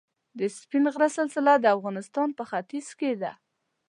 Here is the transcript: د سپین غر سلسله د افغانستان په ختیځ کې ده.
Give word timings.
د 0.39 0.39
سپین 0.57 0.83
غر 0.93 1.01
سلسله 1.17 1.53
د 1.59 1.65
افغانستان 1.77 2.27
په 2.37 2.43
ختیځ 2.49 2.87
کې 2.99 3.11
ده. 3.21 3.31